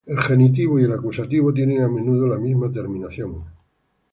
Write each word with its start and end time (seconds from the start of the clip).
El 0.07 0.17
genitivo 0.19 0.79
y 0.79 0.83
el 0.85 0.93
acusativo 0.93 1.53
tienen 1.53 1.83
a 1.83 1.87
menudo 1.87 2.25
la 2.27 2.39
misma 2.39 2.71
terminación. 2.71 3.43